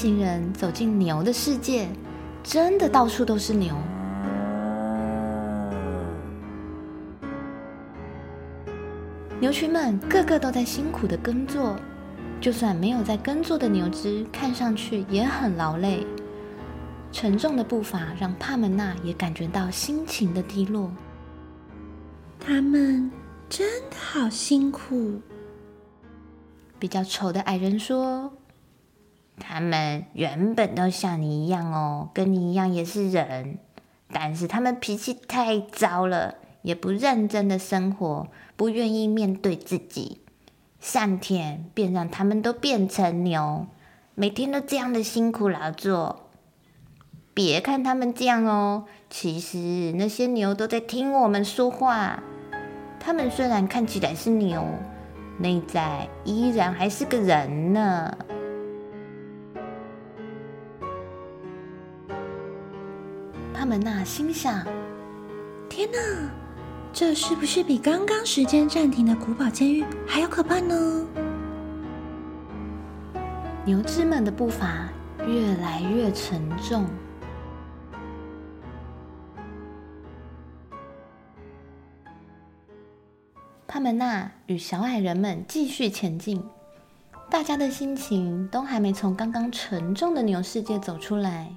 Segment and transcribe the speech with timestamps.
[0.00, 1.86] 行人走进牛的世界，
[2.42, 3.76] 真的到处都是牛。
[9.38, 11.76] 牛群们个个都在辛苦的耕作，
[12.40, 16.06] 就算没有在耕作的牛只，看上去也很劳累。
[17.12, 20.90] 沉重的步伐让帕门娜也感觉到心情的低落。
[22.38, 23.10] 他们
[23.50, 25.20] 真的好辛苦。
[26.78, 28.32] 比较丑的矮人说
[29.40, 33.58] ：“他们原本都像你一样哦，跟你一样也是人，
[34.12, 38.28] 但是他们脾气太糟了，也不认真的生活。”
[38.60, 40.20] 不愿意面对自己，
[40.80, 43.66] 上天便让他们都变成牛，
[44.14, 46.28] 每天都这样的辛苦劳作。
[47.32, 52.22] 别看他们这样哦，其实那些牛都在听我们说话。
[52.98, 54.62] 他们虽然看起来是牛，
[55.38, 58.14] 内在依然还是个人呢。
[63.60, 64.66] 帕门娜心想：
[65.68, 65.98] 天哪！
[66.94, 71.06] 这是不是比刚刚时间暂停的古堡监狱还要可怕呢？
[73.66, 74.88] 牛只们的步伐
[75.26, 76.86] 越来越沉重。
[83.68, 86.42] 帕门娜与小矮人们继续前进，
[87.28, 91.52] 大家的心情都还没从刚刚沉重的牛世界走出来。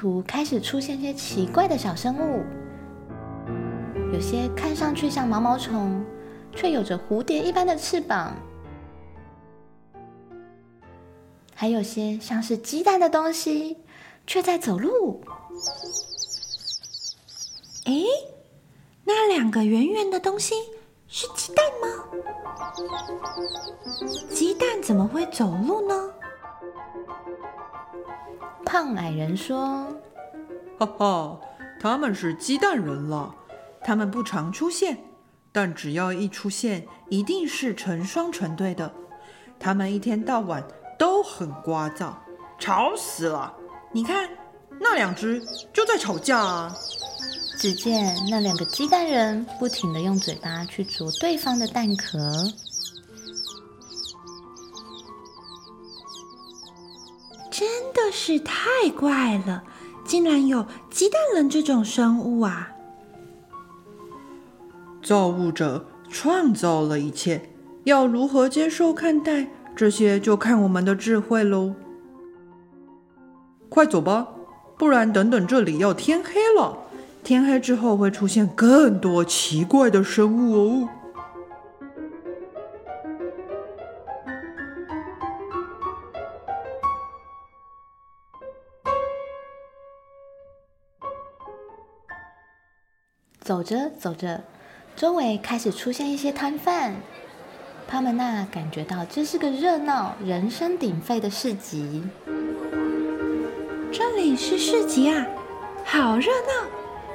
[0.00, 2.42] 沿途开始出现些奇怪的小生物，
[4.14, 6.02] 有些看上去像毛毛虫，
[6.56, 8.32] 却有着蝴蝶一般的翅膀；
[11.54, 13.76] 还有些像是鸡蛋的东西，
[14.26, 15.20] 却在走路。
[17.84, 17.92] 哎，
[19.04, 20.54] 那两个圆圆的东西
[21.08, 21.88] 是鸡蛋吗？
[24.30, 25.94] 鸡蛋怎么会走路呢？
[28.70, 29.84] 胖矮人说
[30.78, 31.40] ：“哈哈，
[31.80, 33.34] 他们是鸡蛋人了。
[33.82, 34.96] 他们不常出现，
[35.50, 38.88] 但只要一出现，一定是成双成对的。
[39.58, 40.64] 他们一天到晚
[40.96, 42.12] 都很聒噪，
[42.60, 43.52] 吵死了！
[43.90, 44.30] 你看，
[44.80, 45.42] 那两只
[45.72, 46.72] 就在吵架啊。”
[47.58, 52.16] 只见那两个鸡蛋人不停的用嘴巴去啄对方的蛋壳。
[57.60, 59.64] 真的是太怪了，
[60.02, 62.70] 竟然有鸡蛋人这种生物啊！
[65.02, 67.50] 造物者创造了一切，
[67.84, 71.74] 要如何接受看待这些，就看我们的智慧喽。
[73.68, 74.28] 快走吧，
[74.78, 76.78] 不然等等这里要天黑了。
[77.22, 80.88] 天黑之后会出现更多奇怪的生物哦。
[93.50, 94.40] 走着走着，
[94.94, 96.94] 周围开始出现一些摊贩。
[97.88, 102.04] 帕门娜感觉到这是个热闹、人声鼎沸的市集。
[103.90, 105.26] 这里是市集啊，
[105.84, 106.68] 好热闹！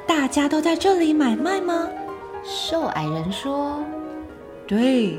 [0.05, 1.87] 大家都在这里买卖吗？
[2.43, 3.81] 瘦矮人说
[4.67, 5.17] ：“对，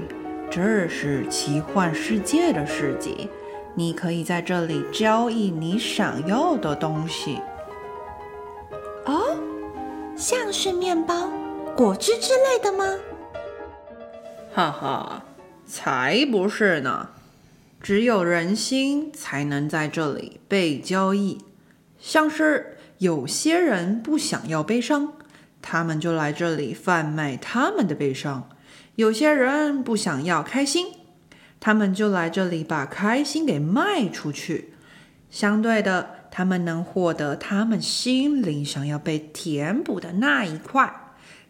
[0.51, 3.31] 这是奇幻世界的市集，
[3.75, 7.39] 你可以在这里交易你想要的东西。”
[10.29, 11.31] 像是面包、
[11.77, 12.99] 果汁之类的吗？
[14.53, 15.25] 哈哈，
[15.65, 17.11] 才不是呢！
[17.81, 21.39] 只有人心才能在这里被交易。
[22.01, 25.13] 像是有些人不想要悲伤，
[25.63, 28.49] 他们就来这里贩卖他们的悲伤；
[28.97, 30.89] 有些人不想要开心，
[31.61, 34.75] 他们就来这里把开心给卖出去。
[35.31, 36.16] 相对的。
[36.31, 40.93] 他们能获得他们心灵想要被填补的那一块，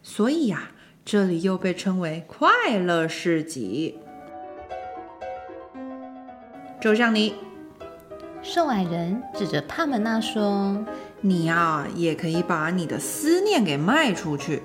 [0.02, 0.70] 所以呀，
[1.04, 3.98] 这里又被称为快乐市集。
[6.80, 7.34] 就像你，
[8.42, 10.84] 瘦矮人指着帕门娜说
[11.20, 14.62] ：“你呀，也可以把你的思念给卖出去，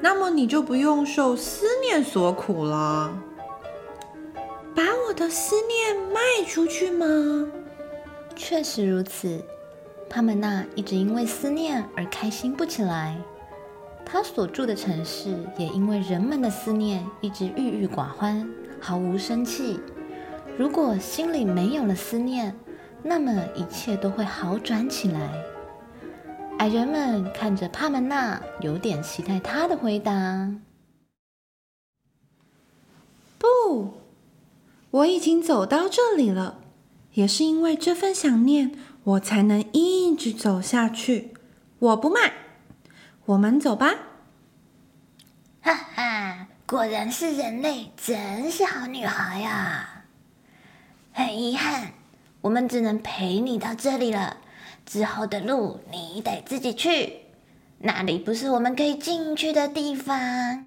[0.00, 3.16] 那么你就不用受思念所苦了。”
[4.76, 7.06] 把我的思念卖出去吗？
[8.36, 9.40] 确实如此。
[10.08, 13.16] 帕门娜一直因为思念而开心不起来，
[14.04, 18.48] 她所住的城市也因为人们的思念一直郁郁寡欢，
[18.80, 19.80] 毫无生气。
[20.56, 22.54] 如果心里没有了思念，
[23.02, 25.32] 那么一切都会好转起来。
[26.58, 30.54] 矮人们看着帕门娜，有点期待他的回答。
[33.36, 33.94] 不，
[34.90, 36.60] 我已经走到这里了，
[37.14, 38.70] 也是因为这份想念，
[39.04, 41.34] 我才能一直走下去。
[41.78, 42.32] 我不卖，
[43.26, 43.94] 我们走吧。
[45.60, 50.04] 哈哈，果然是人类，真是好女孩呀！
[51.12, 51.92] 很遗憾，
[52.40, 54.38] 我们只能陪你到这里了。
[54.86, 57.20] 之后的路你得自己去，
[57.78, 60.66] 那里不是我们可以进去的地方。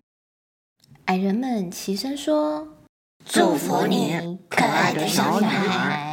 [1.06, 2.68] 矮人们齐声说
[3.26, 6.06] ：“祝福你，可爱的小女孩。”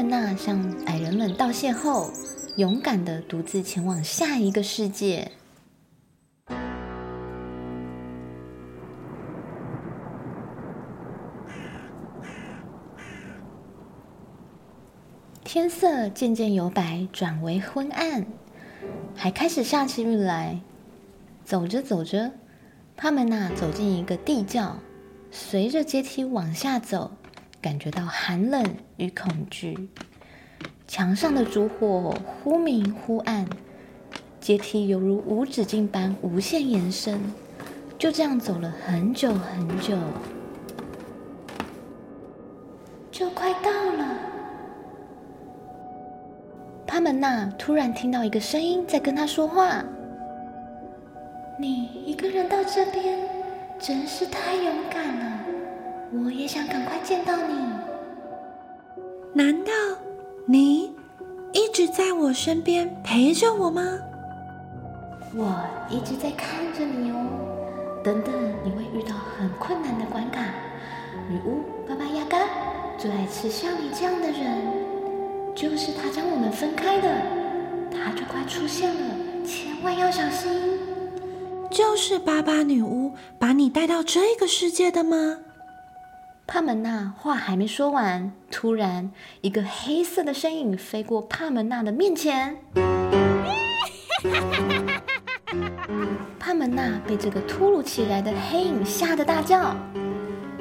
[0.00, 2.10] 帕门娜向矮人们道谢后，
[2.56, 5.30] 勇敢的独自前往下一个世界。
[15.44, 18.24] 天色渐渐由白转为昏暗，
[19.14, 20.60] 还开始下起雨来。
[21.44, 22.32] 走着走着，
[22.96, 24.78] 帕门娜走进一个地窖，
[25.30, 27.10] 随着阶梯往下走，
[27.60, 28.64] 感觉到寒冷
[28.96, 29.88] 与恐惧。
[30.86, 33.46] 墙上的烛火忽明忽暗，
[34.40, 37.20] 阶梯犹如无止境般无限延伸。
[37.98, 39.94] 就这样走了很久很久，
[43.10, 44.18] 就快到了。
[46.86, 49.84] 帕门娜突然听到一个声音在跟他说话
[51.60, 53.18] ：“你一个人到这边，
[53.78, 55.29] 真是太勇敢了。
[56.12, 57.54] 我也想赶快见到你。
[59.32, 59.72] 难道
[60.46, 60.92] 你
[61.52, 63.82] 一直在我身边陪着我吗？
[65.36, 67.16] 我一直在看着你哦。
[68.02, 68.32] 等等，
[68.64, 70.42] 你会遇到很困难的关卡。
[71.28, 72.38] 女巫巴巴亚嘎
[72.98, 74.90] 最爱吃像你这样的人。”
[75.54, 77.08] 就是他将我们分开的，
[77.90, 79.14] 他就快出现了，
[79.44, 80.50] 千万要小心。
[81.70, 85.38] 就是巴巴女巫把你带到这个世界的吗？
[86.52, 92.58] 帕门娜话还没说完，突然一个黑色的身影飞过帕门娜的面前。
[96.40, 99.60] 帕门娜被这个突如其来的黑影吓得大叫：“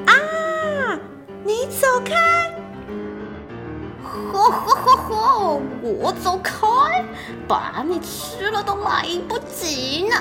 [0.05, 0.99] 啊！
[1.43, 2.53] 你走开！”
[4.05, 6.67] 呵呵呵呵，我走开，
[7.47, 10.15] 把你吃了都来不及呢。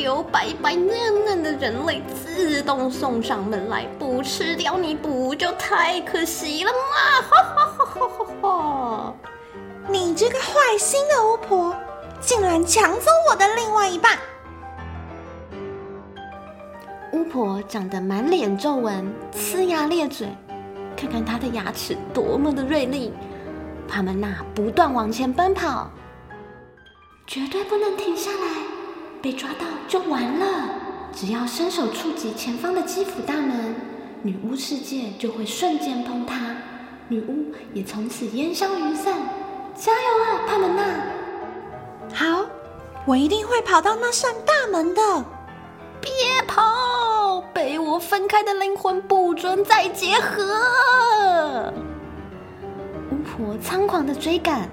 [0.00, 6.78] 有白白嫩嫩的人类自动送上门来，不吃掉你不就太可惜了吗？
[7.28, 9.14] 哈哈哈哈哈哈！
[9.88, 11.76] 你这个坏心的巫婆，
[12.20, 14.18] 竟然抢走我的另外一半！
[17.12, 20.28] 巫婆长得满脸皱纹，呲牙咧嘴。
[20.96, 23.12] 看看她的牙齿多么的锐利，
[23.88, 25.90] 帕门娜不断往前奔跑，
[27.26, 28.46] 绝对不能停下来，
[29.22, 30.46] 被抓到就完了。
[31.14, 33.74] 只要伸手触及前方的基辅大门，
[34.22, 36.56] 女巫世界就会瞬间崩塌，
[37.08, 39.14] 女巫也从此烟消云散。
[39.74, 40.82] 加油啊，帕门娜！
[42.12, 42.44] 好，
[43.06, 45.02] 我一定会跑到那扇大门的。
[46.00, 46.10] 别
[46.46, 47.40] 跑！
[47.54, 51.72] 被我分开的灵魂不准再结合！
[53.10, 54.68] 巫婆猖狂的追赶，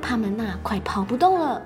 [0.00, 1.60] 帕门娜快跑不动了。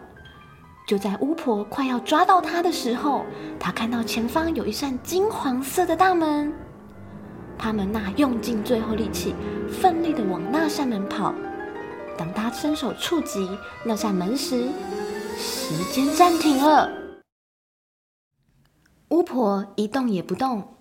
[0.87, 3.25] 就在巫婆快要抓到她的时候，
[3.59, 6.53] 她看到前方有一扇金黄色的大门。
[7.57, 9.35] 帕门娜用尽最后力气，
[9.71, 11.33] 奋力的往那扇门跑。
[12.19, 13.49] 当她伸手触及
[13.85, 14.69] 那扇门时，
[15.39, 16.91] 时间暂停了。
[19.11, 20.75] 巫婆一动也不动，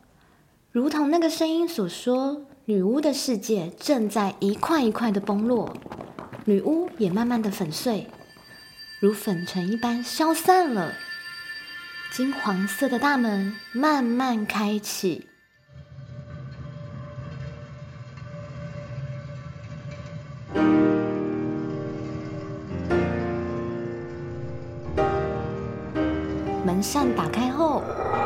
[0.71, 5.71] 如同那个声音所说，女巫的世界正在一块一块的崩落，
[6.45, 8.07] 女巫也慢慢的粉碎，
[9.01, 10.93] 如粉尘一般消散了。
[12.11, 15.27] 金黄色的大门慢慢开启。
[26.63, 27.81] 门扇打开后，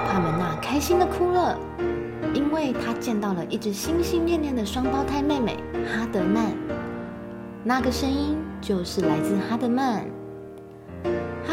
[0.10, 1.58] 帕门娜开心的哭了，
[2.34, 5.56] 因为她见到了一直心心念念的双胞胎妹妹
[5.86, 6.52] 哈德曼。
[7.64, 10.06] 那个声音就是来自哈德曼。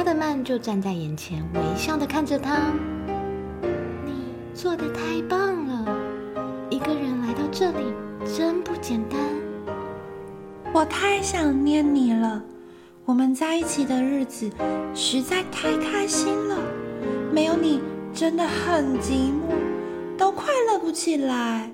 [0.02, 2.72] 哈德曼就站在眼前，微笑的看着他
[4.04, 5.96] ：“你做的太棒了，
[6.70, 7.84] 一个人来到这里
[8.36, 9.20] 真不简单。
[10.72, 12.42] 我太想念你了，
[13.04, 14.50] 我们在一起的日子
[14.92, 16.58] 实在太开心了。”
[17.32, 17.80] 没有你
[18.12, 19.54] 真的很寂寞，
[20.18, 21.70] 都快乐不起来。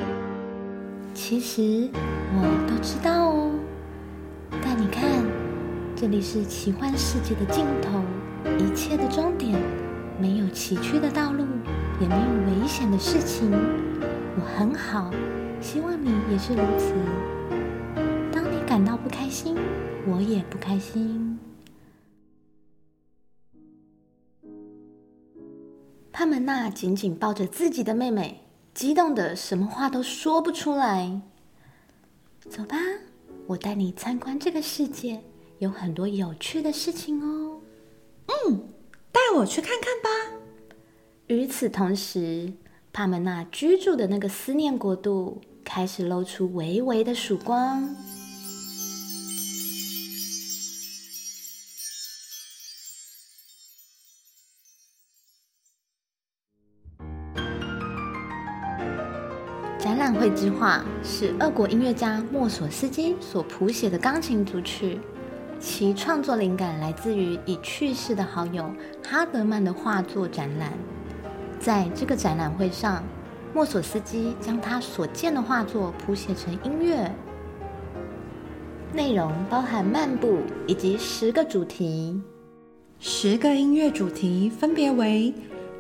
[1.15, 1.89] 其实
[2.37, 3.51] 我都知道哦，
[4.63, 5.03] 但你看，
[6.01, 8.01] 这里是奇幻世界的尽头，
[8.57, 9.61] 一切的终点，
[10.21, 11.45] 没有崎岖的道路，
[12.01, 13.51] 也没有危险的事情。
[13.51, 15.11] 我很好，
[15.61, 16.95] 希望你也是如此。
[18.33, 19.57] 当你感到不开心，
[20.07, 21.37] 我也不开心。
[26.13, 28.45] 帕门娜紧紧抱着自己的妹妹。
[28.73, 31.21] 激动的什么话都说不出来。
[32.49, 32.77] 走吧，
[33.49, 35.21] 我带你参观这个世界，
[35.59, 37.61] 有很多有趣的事情哦。
[38.27, 38.69] 嗯，
[39.11, 40.09] 带我去看看吧。
[41.27, 42.53] 与此同时，
[42.93, 47.95] 帕门娜居住的那个思念国度开始露出微微的曙光。
[59.79, 65.01] 展览会之画是俄国音乐家莫索斯基所谱写的钢琴组曲，
[65.61, 68.71] 其创作灵感来自于已去世的好友
[69.03, 70.73] 哈德曼的画作展览。
[71.59, 73.03] 在这个展览会上，
[73.53, 77.11] 莫索斯基将他所见的画作谱写成音乐，
[78.93, 82.21] 内容包含漫步以及十个主题。
[83.01, 85.33] 十个音乐主题分别为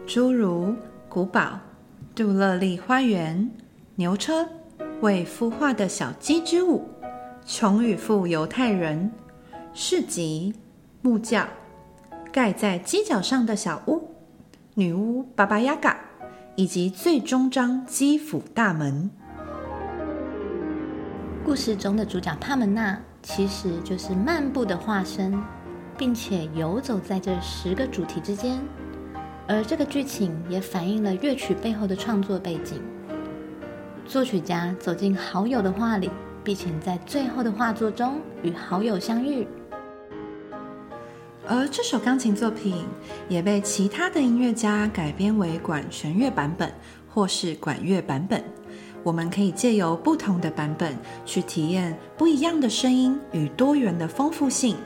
[0.06, 0.74] 侏儒、
[1.08, 1.58] 古堡、
[2.14, 3.50] 杜勒利花园。
[3.96, 4.48] 牛车、
[5.00, 6.88] 为孵化的小鸡之舞、
[7.44, 9.10] 穷与富犹太人、
[9.80, 10.52] 市集、
[11.02, 11.48] 木匠、
[12.32, 14.12] 盖在犄角上的小屋、
[14.74, 15.96] 女巫巴巴亚嘎，
[16.56, 19.08] 以及最终章基辅大门。
[21.44, 25.40] 故事中的主角帕门娜其实就是漫步的化身，
[25.96, 28.60] 并且游走在这十个主题之间，
[29.46, 32.82] 而这个剧情也反映了乐曲背后的创作背景。
[34.04, 36.10] 作曲家走进好友的画里，
[36.42, 39.46] 并且在最后的画作中与好友相遇。
[41.48, 42.84] 而这首钢琴作品
[43.26, 46.70] 也被其他的音乐家改编为管弦乐版本
[47.08, 48.44] 或是管乐版本。
[49.02, 54.76] 我们可以借由不同的版本去体验不一样的声音与多元的丰富性。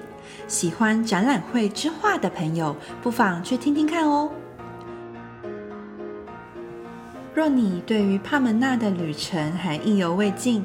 [0.46, 4.30] 喜欢展览会之画的朋友，不妨去听听看哦。
[7.34, 10.64] 若你对于帕门纳的旅程还意犹未尽，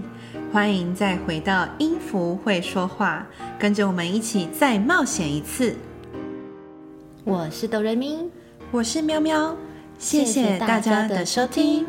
[0.52, 3.28] 欢迎再回到音符会说话，
[3.60, 5.76] 跟着我们一起再冒险一次。
[7.26, 8.30] 我是哆瑞咪，
[8.72, 9.56] 我是喵喵，
[10.00, 11.86] 谢谢大家的收听。